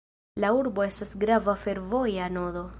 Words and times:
La 0.43 0.49
urbo 0.59 0.85
estas 0.85 1.13
grava 1.25 1.57
fervoja 1.67 2.35
nodo. 2.39 2.69